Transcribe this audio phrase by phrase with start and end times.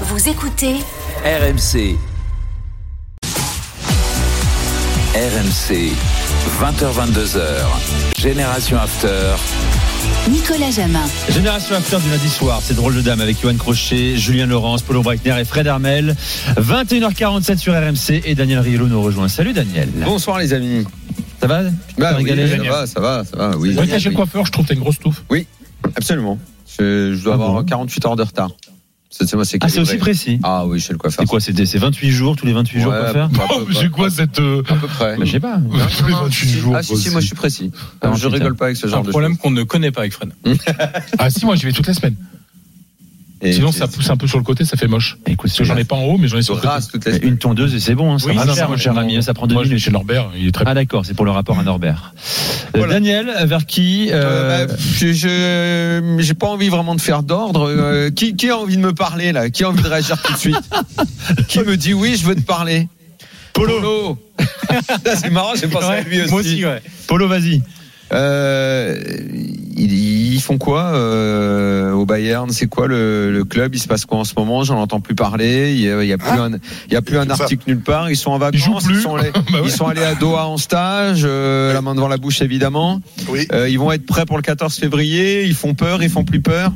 [0.00, 0.74] Vous écoutez
[1.24, 1.96] RMC.
[5.14, 5.92] RMC.
[6.60, 7.40] 20h22h.
[8.18, 9.34] Génération After.
[10.28, 10.98] Nicolas Jamin.
[11.30, 15.02] Génération After du lundi soir, c'est drôle de dame avec Johan Crochet, Julien Laurence, Paulo
[15.02, 16.16] Breitner et Fred Hermel.
[16.56, 19.28] 21h47 sur RMC et Daniel Riolo nous rejoint.
[19.28, 19.88] Salut Daniel.
[20.04, 20.84] Bonsoir les amis.
[21.40, 21.62] Ça va
[21.98, 23.56] Bah, oui, régalé ça va, ça va, ça va.
[23.56, 25.22] Oui, chez le coiffeur, je trouve que t'as une grosse touffe.
[25.96, 26.38] absolument.
[26.78, 28.50] Je, je dois Ah avoir bon 48 heures de retard.
[29.16, 30.40] C'est Ah, aussi précis.
[30.42, 31.22] Ah oui, chez le coiffeur.
[31.22, 33.38] C'est quoi C'était c'est 28 jours, tous les 28 jours Ouais, pour faire à peu-
[33.54, 34.40] Oh, c'est peu- quoi cette.
[34.40, 35.16] euh, À peu près.
[35.16, 35.58] bah, Je sais pas.
[35.98, 37.70] tous les 28 jours Ah si, si, moi je suis précis.
[38.00, 39.40] Ah, je rigole pas avec ce C'est genre un de problème choses.
[39.40, 40.30] qu'on ne connaît pas avec Fred.
[41.18, 42.16] Ah si, moi j'y vais toutes les semaines.
[43.44, 45.18] Et Sinon ça pousse un peu sur le côté, ça fait moche.
[45.26, 47.20] Écoute, Parce que j'en ai pas en haut, mais j'en ai sur le côté.
[47.26, 48.14] une tondeuse et c'est bon.
[48.14, 49.22] Hein, ça Oui, va ah cher, mon cher ami.
[49.22, 49.78] Ça prend deux Moi minutes.
[49.80, 52.14] chez Norbert, il est très Ah d'accord, c'est pour le rapport à Norbert.
[52.74, 52.94] Euh, Voilà.
[52.94, 57.68] Daniel, vers qui euh, Euh, bah, je- j'ai pas envie vraiment de faire d'ordre.
[57.68, 59.50] Euh, qui, qui a envie de me parler là?
[59.50, 60.56] Qui a envie de réagir tout de suite?
[61.48, 62.88] Qui me dit oui, je veux te parler?
[63.52, 64.18] Polo.
[65.16, 66.30] C'est marrant, j'ai pensé à lui aussi.
[66.30, 66.82] Moi aussi, ouais.
[67.06, 67.62] Polo, vas-y.
[68.12, 69.02] Euh,
[69.76, 72.50] ils, ils font quoi euh, au Bayern?
[72.50, 73.74] C'est quoi le, le club?
[73.74, 74.62] Il se passe quoi en ce moment?
[74.64, 75.72] J'en entends plus parler.
[75.74, 76.50] Il y a, plus un,
[76.88, 78.10] il y a plus un article nulle part.
[78.10, 78.86] Ils sont en vacances.
[78.88, 79.60] Ils sont allés, Bah ouais.
[79.64, 83.00] ils sont allés à Doha en stage, euh, la main devant la bouche évidemment.
[83.28, 83.46] Oui.
[83.52, 85.44] Euh, ils vont être prêts pour le 14 février.
[85.44, 86.02] Ils font peur.
[86.02, 86.72] Ils font plus peur?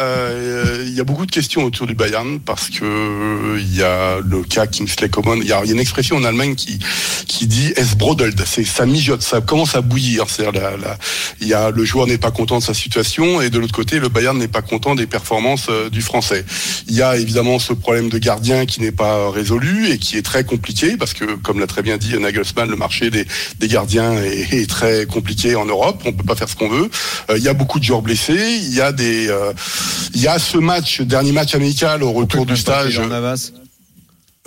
[0.00, 3.82] Euh, Il y a beaucoup de questions autour du Bayern parce que euh, il y
[3.82, 5.38] a le cas Kingsley Coman.
[5.40, 6.78] Il y a, une expression en Allemagne qui
[7.26, 8.40] qui dit es brodelt.
[8.46, 10.24] C'est ça mijote, ça commence à bouillir.
[10.28, 10.62] C'est-à-dire
[11.40, 13.98] il y a le joueur n'est pas content de sa situation et de l'autre côté
[13.98, 16.44] le Bayern n'est pas content des performances euh, du Français.
[16.88, 20.22] Il y a évidemment ce problème de gardien qui n'est pas résolu et qui est
[20.22, 23.26] très compliqué parce que comme l'a très bien dit Nagelsmann, le marché des,
[23.58, 26.02] des gardiens est, très compliqué en Europe.
[26.06, 26.88] On peut pas faire ce qu'on veut.
[27.36, 28.58] Il y a beaucoup de joueurs blessés.
[28.62, 29.52] Il y a des euh,
[30.14, 32.98] il y a ce match, dernier match amical au retour du stage.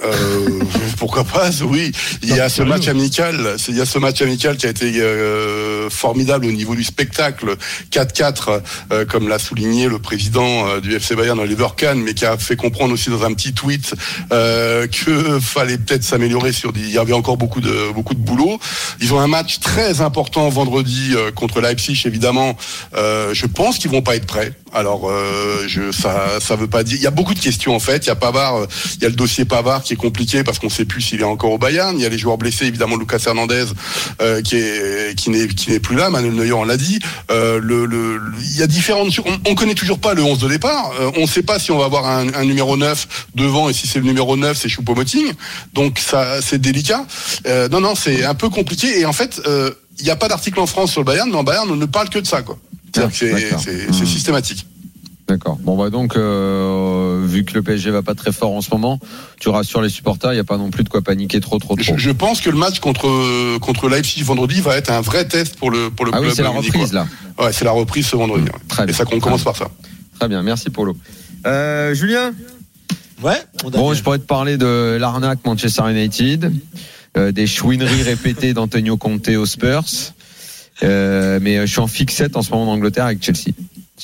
[0.03, 0.59] Euh,
[0.97, 3.55] pourquoi pas Oui, il y a ce match amical.
[3.69, 7.55] Il y a ce match amical qui a été euh, formidable au niveau du spectacle
[7.93, 12.25] 4-4, euh, comme l'a souligné le président euh, du FC Bayern, Oliver Kahn, mais qui
[12.25, 13.93] a fait comprendre aussi dans un petit tweet
[14.33, 16.73] euh, que fallait peut-être s'améliorer sur.
[16.73, 18.59] des- Il y avait encore beaucoup de beaucoup de boulot.
[18.99, 22.57] Ils ont un match très important vendredi euh, contre Leipzig, évidemment.
[22.97, 24.51] Euh, je pense qu'ils vont pas être prêts.
[24.75, 26.97] Alors, euh, je, ça, ça veut pas dire.
[26.97, 28.05] Il y a beaucoup de questions en fait.
[28.05, 30.59] Il y a Pavard, euh, il y a le dossier Pavard qui est compliqué parce
[30.59, 31.97] qu'on sait plus s'il est encore au Bayern.
[31.97, 33.67] Il y a les joueurs blessés, évidemment Lucas Hernandez
[34.21, 36.09] euh, qui est qui n'est qui n'est plus là.
[36.09, 36.99] Manuel Neuer on l'a dit.
[37.29, 39.17] Il y a différentes.
[39.19, 40.91] On, on connaît toujours pas le 11 de départ.
[41.15, 43.99] On ne sait pas si on va avoir un, numéro 9 devant et si c'est
[43.99, 45.31] le numéro 9 c'est Choupo-Moting.
[45.73, 47.05] Donc ça c'est délicat.
[47.71, 49.41] Non non c'est un peu compliqué et en fait
[49.99, 51.85] il n'y a pas d'article en France sur le Bayern, mais en Bayern on ne
[51.85, 52.57] parle que de ça quoi.
[52.95, 54.05] C'est-à-dire que c'est- Hmm.
[54.05, 54.65] systématique.
[55.27, 55.57] D'accord.
[55.63, 58.99] Bon bah donc euh, vu que le PSG va pas très fort en ce moment,
[59.39, 61.75] tu rassures les supporters, il y a pas non plus de quoi paniquer trop trop
[61.79, 61.97] Je, trop.
[61.97, 65.71] je pense que le match contre contre Leipzig vendredi va être un vrai test pour
[65.71, 66.29] le pour le Ah club.
[66.29, 67.07] oui, c'est la reprise là.
[67.39, 68.43] Ouais, c'est la reprise ce vendredi.
[68.43, 68.51] ouais.
[68.67, 68.95] Très Et bien.
[68.95, 69.67] ça qu'on commence par ça.
[70.19, 70.95] Très bien, merci Polo.
[71.47, 72.31] Euh, Julien
[73.23, 73.37] Ouais,
[73.71, 76.51] Bon, je pourrais te parler de l'arnaque Manchester United,
[77.17, 79.85] euh, des chouineries répétées d'Antonio Conte aux Spurs,
[80.83, 83.51] euh, mais je suis en fixette en ce moment en Angleterre avec Chelsea.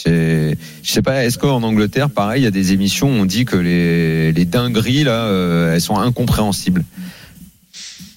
[0.06, 3.46] Je sais pas, est-ce qu'en Angleterre, pareil, il y a des émissions où on dit
[3.46, 6.84] que les, les dingueries là, euh, elles sont incompréhensibles?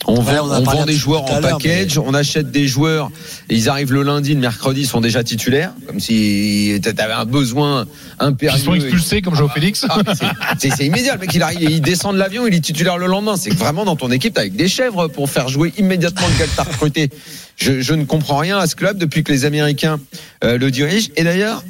[0.07, 3.11] On Ouais, vend, on vend des joueurs en package, on achète des joueurs,
[3.49, 7.13] et ils arrivent le lundi, le mercredi, ils sont déjà titulaires, comme si tu avais
[7.15, 7.87] un besoin
[8.19, 8.59] impérieux.
[8.61, 9.87] Ils sont expulsés comme Joao Félix.
[9.89, 10.27] Ah, c'est-
[10.59, 11.15] c'est c'est immédiat.
[11.15, 13.37] Le mec, il arrive, il descend de l'avion, il est titulaire le lendemain.
[13.37, 16.47] C'est vraiment dans ton équipe, t'as avec des chèvres pour faire jouer immédiatement le gars
[16.51, 17.09] que t'as recruté.
[17.57, 20.01] Je, je ne comprends rien à ce club depuis que les Américains
[20.43, 21.09] euh, le dirigent.
[21.17, 21.65] Et d'ailleurs,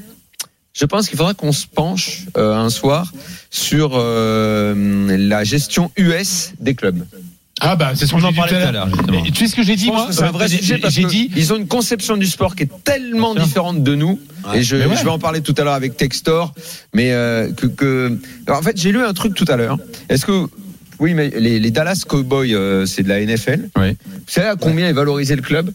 [0.73, 3.13] je pense qu'il faudra qu'on se penche euh, un soir
[3.51, 7.05] sur euh, la gestion US des clubs.
[7.61, 8.89] Ah bah c'est ce que On j'ai en dit tout parlait à tout à l'heure.
[9.33, 11.29] Tu sais ce que j'ai dit moi c'est un vrai sujet parce J'ai dit.
[11.31, 14.19] qu'ils ont une conception du sport qui est tellement différente de nous.
[14.49, 14.59] Ouais.
[14.59, 14.97] Et je, Mais ouais.
[14.97, 16.53] je vais en parler tout à l'heure avec Textor.
[16.95, 18.19] Mais euh, que, que...
[18.47, 19.79] Alors, en fait, j'ai lu un truc tout à l'heure.
[20.09, 20.47] Est-ce que
[20.99, 23.69] oui, mais les, les Dallas Cowboys, euh, c'est de la NFL.
[23.79, 23.91] Oui.
[23.93, 25.71] Vous savez à combien est valorisé le club?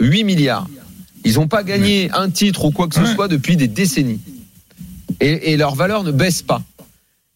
[0.00, 0.66] 8 milliards.
[1.24, 3.14] Ils n'ont pas gagné un titre ou quoi que ce Ouais.
[3.14, 4.20] soit depuis des décennies.
[5.20, 6.62] Et, et leur valeur ne baisse pas.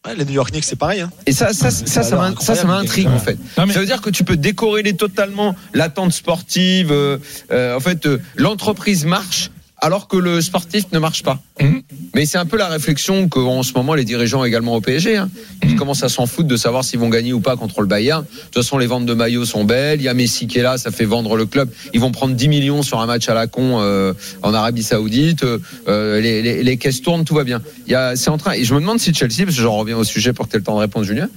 [0.05, 1.01] Ouais, les New York Knicks, c'est pareil.
[1.01, 1.11] Hein.
[1.25, 3.37] Et ça, ça, ça, ça, ça m'intrigue en fait.
[3.57, 6.91] Non, mais- Ça veut dire que tu peux décorréler totalement l'attente sportive.
[6.91, 7.17] euh,
[7.51, 9.49] euh, en fait, euh, l'entreprise marche
[9.85, 11.39] alors que le sportif ne marche pas.
[11.61, 11.83] Mhm.
[12.15, 15.29] Mais c'est un peu la réflexion qu'en ce moment les dirigeants également au PSG, hein,
[15.61, 15.75] ils Mhm.
[15.75, 18.23] commencent à s'en foutre de savoir s'ils vont gagner ou pas contre le Bayern.
[18.23, 19.99] De toute façon, les ventes de maillots sont belles.
[20.01, 21.69] Il y a Messi qui est là, ça fait vendre le club.
[21.93, 25.43] Ils vont prendre 10 millions sur un match à la con euh, en Arabie Saoudite.
[25.87, 27.61] Euh, les, les, les caisses tournent, tout va bien.
[27.85, 28.53] Il y a, c'est en train.
[28.53, 30.55] Et je me demande si Chelsea, parce que j'en reviens au sujet pour que tu
[30.55, 31.29] aies le temps de répondre, Julien.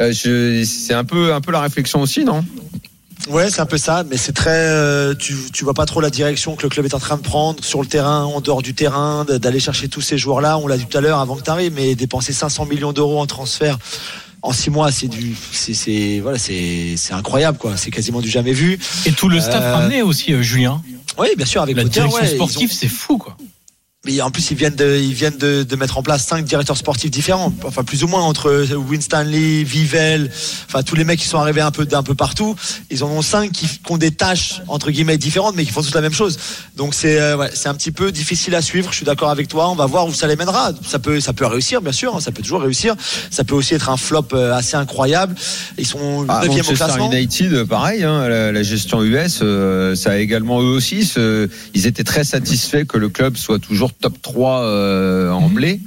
[0.00, 0.12] Euh,
[0.64, 2.44] c'est un peu, un peu la réflexion aussi, non?
[3.28, 4.50] Ouais, c'est un peu ça, mais c'est très.
[4.54, 7.22] euh, tu, tu vois pas trop la direction que le club est en train de
[7.22, 10.58] prendre sur le terrain, en dehors du terrain, d'aller chercher tous ces joueurs-là.
[10.58, 13.20] On l'a dit tout à l'heure avant que tu arrives, mais dépenser 500 millions d'euros
[13.20, 13.78] en transfert
[14.42, 17.76] en six mois, c'est du, c'est, voilà, c'est, incroyable, quoi.
[17.76, 18.78] C'est quasiment du jamais vu.
[19.04, 20.80] Et tout le staff Euh, ramené aussi, euh, Julien.
[21.18, 23.36] Oui, bien sûr, avec La Potter, direction ouais, ont- sportive, c'est fou, quoi.
[24.06, 26.76] Mais en plus, ils viennent de, ils viennent de, de mettre en place cinq directeurs
[26.76, 27.52] sportifs différents.
[27.64, 30.30] Enfin, plus ou moins entre Winston Lee, Vivel,
[30.68, 32.54] enfin tous les mecs qui sont arrivés un peu d'un peu partout.
[32.90, 35.82] Ils en ont cinq qui, qui ont des tâches entre guillemets différentes, mais qui font
[35.82, 36.38] tous la même chose.
[36.76, 38.90] Donc c'est, euh, ouais, c'est un petit peu difficile à suivre.
[38.92, 39.68] Je suis d'accord avec toi.
[39.70, 40.70] On va voir où ça les mènera.
[40.86, 42.14] Ça peut, ça peut réussir, bien sûr.
[42.14, 42.94] hein, ça peut toujours réussir.
[43.30, 45.34] Ça peut aussi être un flop euh, assez incroyable.
[45.78, 47.10] Ils sont Ah, au classement.
[47.10, 51.04] United, pareil, hein, la, la gestion US, euh, ça a également eux aussi.
[51.04, 55.80] ce- ils étaient très satisfaits que le club soit toujours top 3 euh, en blé.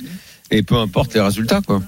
[0.52, 1.82] Et peu importe les résultats, quoi.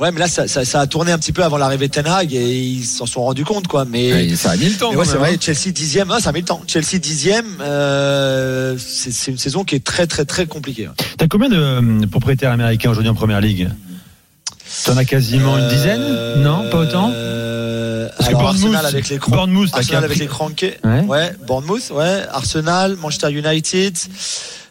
[0.00, 2.06] Ouais, mais là, ça, ça, ça a tourné un petit peu avant l'arrivée de Ten
[2.08, 3.84] Hag et ils s'en sont rendus compte, quoi.
[3.84, 4.92] Mais ça a mis le temps.
[4.92, 5.38] Ouais, c'est vrai, hein.
[5.40, 6.60] Chelsea dixième, ah, ça a mis le temps.
[6.66, 10.86] Chelsea dixième, euh, c'est une saison qui est très très très compliquée.
[10.86, 10.94] hein.
[11.16, 13.68] T'as combien de euh, propriétaires américains aujourd'hui en première ligue?
[14.84, 16.02] T'en as quasiment une dizaine?
[16.38, 17.10] Non, pas autant?
[17.14, 20.74] euh, Parce que alors, Bournemouth, Arsenal avec les cran- Bournemouth, Arsenal avec les crankés.
[20.82, 21.00] Ouais.
[21.02, 23.96] Ouais, Bournemouth, ouais, Arsenal, Manchester United.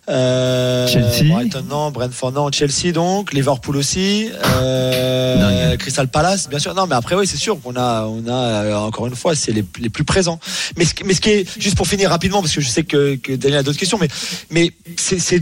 [0.09, 1.23] Euh, Chelsea.
[1.31, 5.77] Brighton non, Brentford non, Chelsea donc, Liverpool aussi, euh.
[5.77, 6.73] Crystal Palace bien sûr.
[6.75, 9.51] Non mais après oui c'est sûr qu'on a on a euh, encore une fois c'est
[9.51, 10.39] les, les plus présents.
[10.77, 12.83] Mais ce, qui- mais ce qui est juste pour finir rapidement parce que je sais
[12.83, 14.07] que, que Daniel a d'autres questions mais
[14.49, 15.41] mais c'est c'est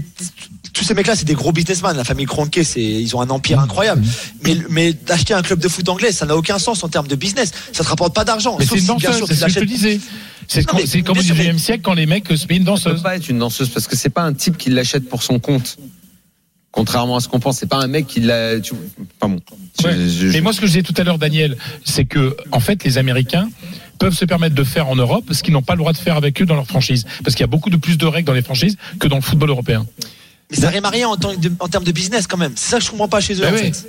[0.73, 1.97] tous ces mecs-là, c'est des gros businessmen.
[1.97, 4.01] La famille Kroenke, c'est, ils ont un empire incroyable.
[4.41, 7.15] Mais, mais d'acheter un club de foot anglais, ça n'a aucun sens en termes de
[7.15, 7.51] business.
[7.73, 8.55] Ça te rapporte pas d'argent.
[8.57, 9.99] Mais Sauf c'est une si, bien sûr, ce que je te disais.
[10.53, 12.71] C'est comme, au bien sûr, 19e mais- siècle quand les mecs se met une Ça
[12.73, 13.03] peut danseuse.
[13.03, 15.77] pas être une danseuse parce que c'est pas un type qui l'achète pour son compte.
[16.71, 18.59] Contrairement à ce qu'on pense, c'est pas un mec qui l'a.
[18.59, 18.73] tu-
[19.19, 19.39] Pas bon.
[19.81, 19.93] Je- Ouais.
[20.09, 22.83] je- Mais moi, ce que je disais tout à l'heure, Daniel, c'est que, en fait,
[22.85, 23.49] les Américains
[23.99, 26.15] peuvent se permettre de faire en Europe ce qu'ils n'ont pas le droit de faire
[26.15, 27.05] avec eux dans leur franchise.
[27.23, 29.21] Parce qu'il y a beaucoup de plus de règles dans les franchises que dans le
[29.21, 29.85] football européen.
[30.49, 31.13] Mais ça rime à rien en,
[31.59, 32.53] en termes de business quand même.
[32.55, 33.41] C'est ça que je comprends pas chez eux.
[33.41, 33.63] Ben en oui.
[33.73, 33.85] fait.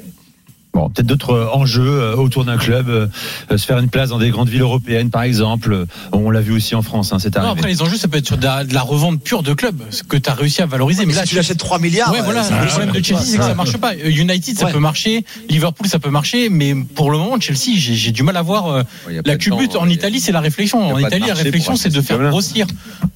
[0.74, 3.06] Bon, peut-être d'autres euh, enjeux euh, autour d'un club, euh,
[3.50, 5.84] se faire une place dans des grandes villes européennes, par exemple.
[6.12, 7.58] On l'a vu aussi en France, hein, c'est Non, arrivé.
[7.58, 9.82] après, les enjeux, ça peut être sur de la, de la revente pure de club,
[9.90, 11.02] ce que tu as réussi à valoriser.
[11.04, 12.10] Mais Mais là, si tu l'achètes 3 milliards.
[12.10, 12.42] Ouais, voilà.
[12.48, 13.94] Le problème de Chelsea, c'est que ça marche pas.
[13.96, 14.72] United, ça Ouais.
[14.72, 15.26] peut marcher.
[15.50, 16.48] Liverpool, ça peut marcher.
[16.48, 18.69] Mais pour le moment, Chelsea, j'ai du mal à voir.
[18.69, 18.82] euh,
[19.26, 20.92] La culbute en Italie, c'est la réflexion.
[20.94, 22.66] En Italie, la réflexion, c'est de faire grossir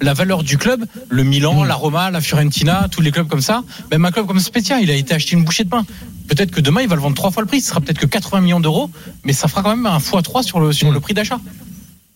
[0.03, 0.85] la valeur du club.
[1.09, 1.69] Le Milan, Hmm.
[1.69, 3.63] la Roma, la Fiorentina, tous les clubs comme ça.
[3.91, 5.87] Même un club comme Spezia, il a été acheté une bouchée de pain.
[6.29, 7.61] Peut-être que demain, il va le vendre trois fois le prix.
[7.61, 8.91] Ce sera peut-être que 80 millions d'euros,
[9.25, 11.41] mais ça fera quand même un x3 sur le, sur le prix d'achat.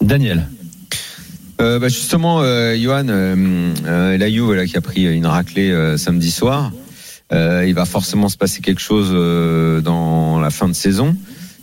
[0.02, 0.48] Daniel.
[1.60, 5.70] Euh, bah, justement, euh, Johan, euh, euh, la Juve là, qui a pris une raclée
[5.70, 6.72] euh, samedi soir,
[7.32, 11.16] euh, il va forcément se passer quelque chose euh, dans la fin de saison.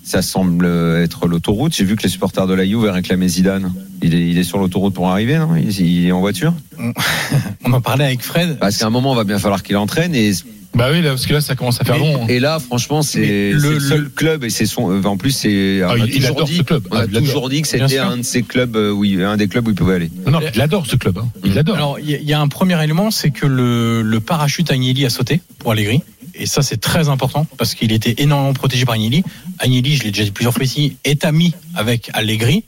[0.03, 1.75] Ça semble être l'autoroute.
[1.75, 3.73] J'ai vu que les supporters de la Juve réclamaient Zidane.
[4.01, 5.55] Il est, il est sur l'autoroute pour arriver, non?
[5.57, 6.53] Il, il est en voiture?
[7.65, 8.57] On en parlait avec Fred.
[8.57, 10.15] Parce qu'à un moment, il va bien falloir qu'il entraîne.
[10.15, 10.31] Et,
[10.77, 12.23] Bah oui, là, parce que là, ça commence à faire long.
[12.23, 12.27] hein.
[12.29, 14.91] et là, franchement, c'est le- le, seul le- club et c'est son.
[14.91, 15.81] euh, En plus, c'est.
[15.81, 16.87] Ah, il- adore dit, ce club.
[16.91, 19.47] on a Ah, toujours dit que c'était un de ses clubs, euh, oui, un des
[19.47, 20.11] clubs où il pouvait aller.
[20.27, 21.17] Non, il adore ce club.
[21.17, 21.27] hein.
[21.43, 21.75] Il adore.
[21.75, 24.71] Alors, il y, a- il y a un premier élément, c'est que le, le parachute
[24.71, 26.01] Agnelli a sauté pour Allegri.
[26.35, 29.23] Et ça, c'est très important parce qu'il était énormément protégé par Agnelli.
[29.57, 32.63] Agnelli, je l'ai déjà dit plusieurs fois ici, est ami avec Allegri.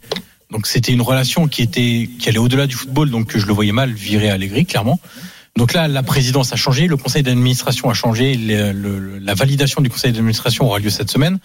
[0.52, 3.72] Donc, c'était une relation qui était, qui allait au-delà du football, donc je le voyais
[3.72, 5.00] mal virer Allegri, clairement.
[5.60, 9.82] Donc là, la présidence a changé, le conseil d'administration a changé, le- le- la validation
[9.82, 11.38] du conseil d'administration aura lieu cette semaine.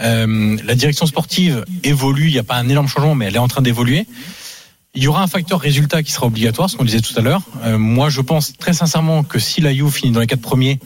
[0.00, 3.40] Euh, la direction sportive évolue, il n'y a pas un énorme changement, mais elle est
[3.40, 4.06] en train d'évoluer.
[4.94, 7.42] Il y aura un facteur résultat qui sera obligatoire, ce qu'on disait tout à l'heure.
[7.64, 10.78] Euh, moi, je pense très sincèrement que si la Juve finit dans les quatre premiers,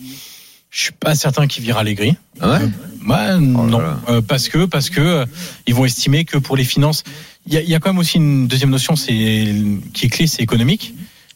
[0.71, 2.17] je suis pas certain qu'il vira Allegri.
[2.41, 2.59] Ah ouais
[3.07, 4.01] Ouais, non, là.
[4.09, 5.27] Euh, parce que parce que euh,
[5.67, 7.05] ils vont estimer que pour les finances,
[7.47, 9.13] il y a, il y a quand même aussi une deuxième notion, c'est
[9.93, 10.95] qui est clé, c'est économique.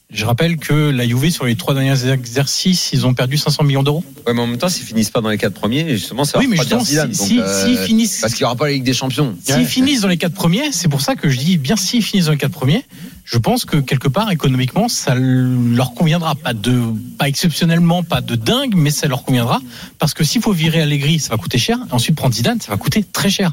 [0.09, 3.83] Je rappelle que la Juve sur les trois derniers exercices, ils ont perdu 500 millions
[3.83, 4.05] d'euros.
[4.25, 6.45] Ouais, mais en même temps, s'ils finissent pas dans les quatre premiers, justement, ça Oui,
[6.47, 7.29] va mais refroidir justement, si, Zidane.
[7.29, 9.37] si, Donc, euh, s'ils finissent, Parce qu'il n'y aura pas la Ligue des Champions.
[9.43, 12.27] S'ils finissent dans les quatre premiers, c'est pour ça que je dis bien s'ils finissent
[12.27, 12.85] dans les quatre premiers,
[13.25, 16.81] je pense que quelque part économiquement ça leur conviendra pas de
[17.19, 19.61] pas exceptionnellement pas de dingue mais ça leur conviendra
[19.99, 22.71] parce que s'il faut virer Allegri ça va coûter cher et ensuite prendre Zidane ça
[22.71, 23.53] va coûter très cher.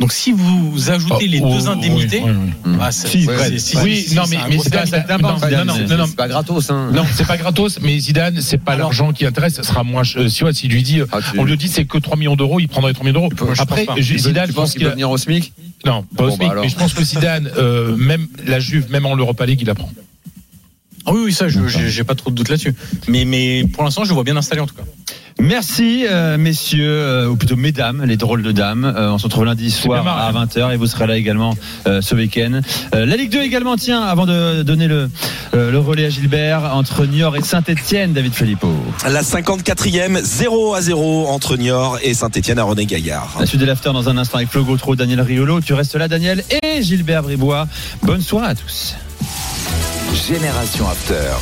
[0.00, 2.30] Donc si vous ajoutez les Oh, deux oui, indemnités, oui,
[2.64, 2.76] oui.
[2.78, 2.88] bah,
[4.14, 5.18] non, mais, Zidane, salaire.
[5.20, 6.90] non, non, non, non, non, non, C'est pas gratos, hein.
[6.92, 10.02] non, c'est pas gratos, mais Zidane, c'est pas l'argent qui intéresse, ça sera moins.
[10.04, 12.68] Si, ouais, s'il lui dit, Ah, on lui dit c'est que 3 millions d'euros, il
[12.68, 13.52] prendrait 3 millions d'euros.
[13.58, 15.52] Après, Zidane, tu je penses pense qu'il venir au SMIC?
[15.84, 16.64] Non, pas au SMIC, bah alors.
[16.64, 19.90] mais je pense que Zidane, euh, même la Juve, même en l'Europa League, il apprend.
[21.06, 22.74] Ah oui, oui, ça, je- j'ai j'ai pas trop de doute là-dessus.
[23.08, 24.82] Mais, mais pour l'instant, je le vois bien installé en tout cas.
[25.40, 28.84] Merci, euh, messieurs, euh, ou plutôt mesdames, les drôles de dames.
[28.84, 31.54] Euh, on se retrouve lundi soir à 20h et vous serez là également
[31.86, 32.60] euh, ce week-end.
[32.94, 35.08] Euh, la Ligue 2 également, tiens, avant de donner le,
[35.54, 38.68] euh, le relais à Gilbert, entre Niort et Saint-Etienne, David Filippo.
[39.08, 43.36] La 54e, 0 à 0 entre Niort et Saint-Etienne à René Gaillard.
[43.40, 45.62] La suite de l'after dans un instant avec Flo Gautreau, Daniel Riolo.
[45.62, 47.66] Tu restes là, Daniel, et Gilbert Bribois.
[48.02, 48.94] Bonne soirée à tous.
[50.14, 51.40] Génération After.